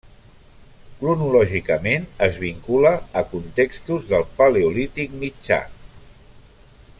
[1.01, 5.61] Cronològicament es vincula a contextos del Paleolític mitjà.